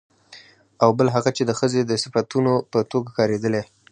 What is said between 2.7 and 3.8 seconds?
په توګه کارېدلي